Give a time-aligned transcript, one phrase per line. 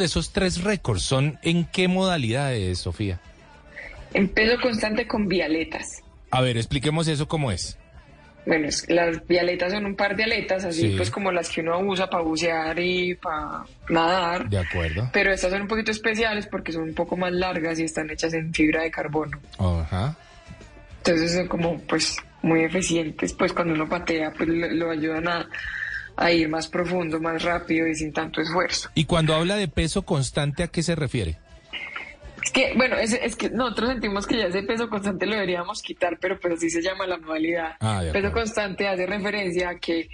[0.00, 3.20] de esos tres récords son en qué modalidades, Sofía?
[4.12, 6.02] En peso constante con vialetas.
[6.30, 7.78] A ver, expliquemos eso cómo es.
[8.46, 12.08] Bueno, las vialetas son un par de aletas, así pues como las que uno usa
[12.08, 14.48] para bucear y para nadar.
[14.48, 15.10] De acuerdo.
[15.12, 18.32] Pero estas son un poquito especiales porque son un poco más largas y están hechas
[18.32, 19.38] en fibra de carbono.
[19.58, 20.16] Ajá.
[20.98, 25.48] Entonces son como pues muy eficientes, pues cuando uno patea pues lo, ayudan a,
[26.20, 28.90] a ir más profundo, más rápido y sin tanto esfuerzo.
[28.94, 31.38] Y cuando habla de peso constante, ¿a qué se refiere?
[32.44, 35.82] Es que, bueno, es, es, que nosotros sentimos que ya ese peso constante lo deberíamos
[35.82, 37.72] quitar, pero pues así se llama la modalidad.
[37.80, 40.10] Ah, peso constante hace referencia a que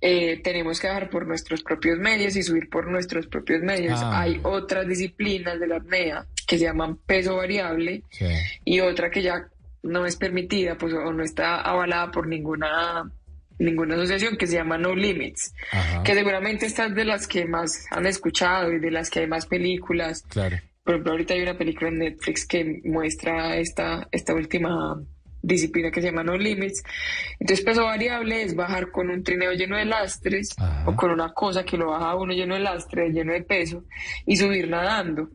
[0.00, 4.00] eh, tenemos que bajar por nuestros propios medios y subir por nuestros propios medios.
[4.02, 4.22] Ah.
[4.22, 8.04] Hay otras disciplinas de la apnea que se llaman peso variable
[8.64, 9.48] y otra que ya
[9.82, 13.10] no es permitida pues o no está avalada por ninguna
[13.62, 15.54] ninguna asociación que se llama No Limits,
[16.04, 19.46] que seguramente estas de las que más han escuchado y de las que hay más
[19.46, 20.22] películas.
[20.28, 20.58] Claro.
[20.84, 25.00] Por ejemplo, ahorita hay una película en Netflix que muestra esta, esta última
[25.42, 26.82] disciplina que se llama No Limits.
[27.38, 30.54] Entonces, peso variable es bajar con un trineo lleno de lastres
[30.86, 33.84] o con una cosa que lo baja uno lleno de lastres, lleno de peso,
[34.26, 35.28] y subir nadando.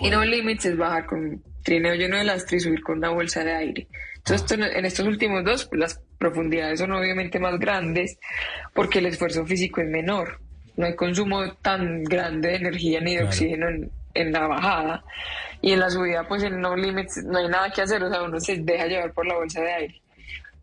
[0.00, 3.10] y No Limits es bajar con un trineo lleno de lastres y subir con una
[3.10, 3.88] bolsa de aire.
[4.30, 8.18] Entonces, en estos últimos dos, pues, las profundidades son obviamente más grandes
[8.74, 10.40] porque el esfuerzo físico es menor.
[10.76, 15.04] No hay consumo tan grande de energía ni de oxígeno en, en la bajada
[15.60, 18.22] y en la subida pues en no limits no hay nada que hacer, o sea,
[18.22, 20.02] uno se deja llevar por la bolsa de aire.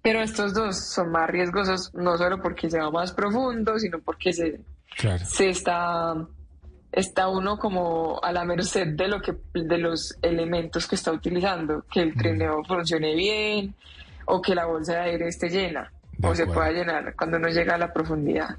[0.02, 4.32] Pero estos dos son más riesgosos no solo porque se va más profundo, sino porque
[4.32, 4.60] se,
[5.26, 6.14] se está
[6.96, 11.84] está uno como a la merced de lo que de los elementos que está utilizando,
[11.92, 13.76] que el trineo funcione bien
[14.26, 15.92] o que la bolsa de aire esté llena
[16.24, 18.56] o se pueda llenar cuando uno llega a la profundidad.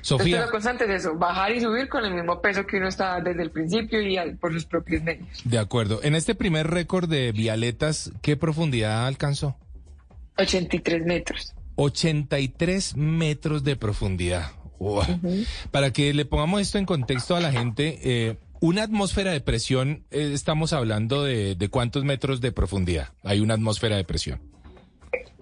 [0.00, 0.46] Sofía.
[0.46, 3.42] lo constante es eso, bajar y subir con el mismo peso que uno está desde
[3.42, 5.42] el principio y por sus propios medios.
[5.44, 6.00] De acuerdo.
[6.02, 9.56] En este primer récord de Vialetas, ¿qué profundidad alcanzó?
[10.38, 11.54] 83 metros.
[11.76, 14.50] 83 metros de profundidad.
[15.70, 20.04] Para que le pongamos esto en contexto a la gente, eh, una atmósfera de presión,
[20.10, 23.08] eh, estamos hablando de, de cuántos metros de profundidad.
[23.24, 24.40] Hay una atmósfera de presión.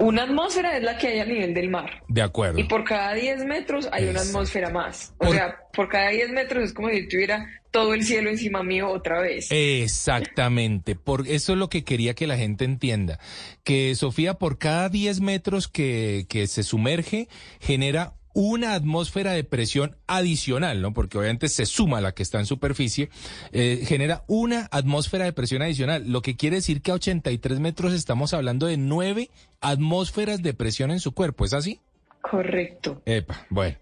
[0.00, 2.02] Una atmósfera es la que hay a nivel del mar.
[2.08, 2.58] De acuerdo.
[2.58, 5.12] Y por cada 10 metros hay una atmósfera más.
[5.18, 8.88] O sea, por cada 10 metros es como si tuviera todo el cielo encima mío
[8.88, 9.48] otra vez.
[9.50, 10.96] Exactamente.
[10.96, 13.20] Por eso es lo que quería que la gente entienda.
[13.62, 17.28] Que Sofía, por cada 10 metros que, que se sumerge,
[17.60, 20.92] genera una atmósfera de presión adicional, ¿no?
[20.92, 23.10] Porque obviamente se suma la que está en superficie,
[23.52, 27.92] eh, genera una atmósfera de presión adicional, lo que quiere decir que a 83 metros
[27.92, 29.30] estamos hablando de nueve
[29.60, 31.80] atmósferas de presión en su cuerpo, ¿es así?
[32.22, 33.02] Correcto.
[33.06, 33.76] Epa, bueno.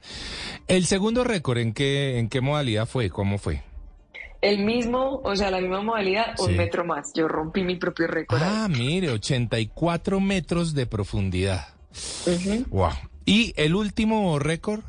[0.69, 3.11] El segundo récord, ¿en qué, en qué modalidad fue?
[3.11, 3.63] ¿Cómo fue?
[4.41, 7.13] El mismo, o sea, la misma modalidad, un metro más.
[7.13, 8.41] Yo rompí mi propio récord.
[8.41, 11.67] Ah, mire, 84 metros de profundidad.
[12.69, 12.93] Wow.
[13.29, 14.83] ¿Y el último récord?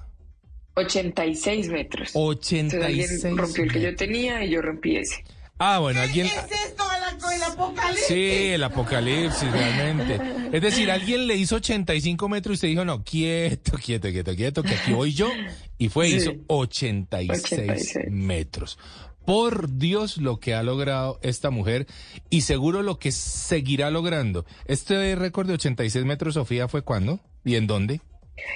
[0.75, 2.11] 86 metros.
[2.13, 5.25] 86 alguien rompió el que yo tenía y yo rompí ese.
[5.57, 6.29] Ah, bueno, alguien...
[6.29, 8.05] ¿Qué es esto, el, apocalipsis?
[8.07, 10.21] Sí, el apocalipsis, realmente.
[10.53, 14.63] Es decir, alguien le hizo 85 metros y usted dijo, no, quieto, quieto, quieto, quieto,
[14.63, 15.29] que aquí voy yo.
[15.77, 18.79] Y fue, hizo 86, metros.
[19.25, 21.87] Por Dios lo que ha logrado esta mujer
[22.29, 24.45] y seguro lo que seguirá logrando.
[24.63, 27.19] Este récord de 86 metros, Sofía, ¿fue cuándo?
[27.43, 27.99] ¿Y en dónde?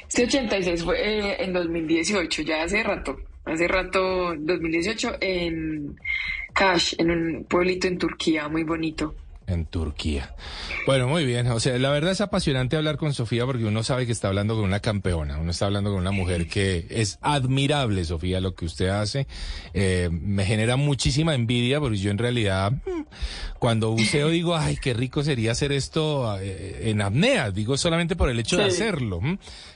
[0.08, 5.96] Este 86 fue eh, en 2018, ya hace rato, hace rato, 2018, en
[6.54, 9.16] Kash, en un pueblito en Turquía, muy bonito
[9.48, 10.36] en Turquía.
[10.86, 11.48] Bueno, muy bien.
[11.48, 14.56] O sea, la verdad es apasionante hablar con Sofía porque uno sabe que está hablando
[14.56, 18.66] con una campeona, uno está hablando con una mujer que es admirable, Sofía, lo que
[18.66, 19.28] usted hace.
[19.74, 23.04] Eh, me genera muchísima envidia porque yo en realidad, mm,
[23.60, 28.30] cuando buceo digo, ay, qué rico sería hacer esto eh, en apnea, digo solamente por
[28.30, 29.22] el hecho de hacerlo.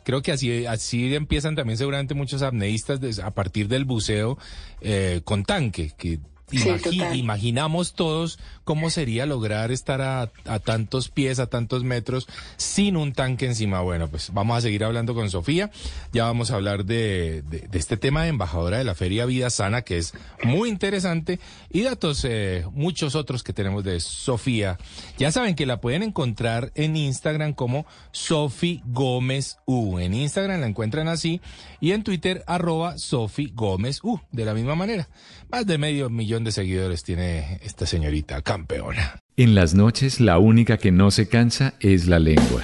[0.03, 4.38] Creo que así, así empiezan también seguramente muchos apneístas a partir del buceo
[4.81, 6.19] eh, con tanque, que
[6.52, 12.28] imaginamos todos cómo sería lograr estar a, tantos pies, a tantos metros,
[12.58, 13.82] sin un tanque encima.
[13.82, 15.72] Bueno, pues vamos a seguir hablando con Sofía.
[16.14, 19.97] Ya vamos a hablar de, este tema de embajadora de la Feria Vida Sana, que
[19.97, 20.14] es
[20.44, 21.40] muy interesante,
[21.70, 24.78] y datos, eh, muchos otros que tenemos de Sofía.
[25.17, 29.99] Ya saben que la pueden encontrar en Instagram como Sofi Gómez U.
[29.99, 31.41] En Instagram la encuentran así,
[31.79, 34.20] y en Twitter arroba Sofi Gómez U.
[34.32, 35.09] De la misma manera.
[35.49, 39.19] Más de medio millón de seguidores tiene esta señorita campeona.
[39.35, 42.63] En las noches la única que no se cansa es la lengua.